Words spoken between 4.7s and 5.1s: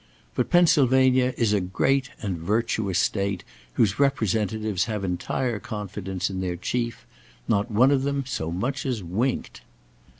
have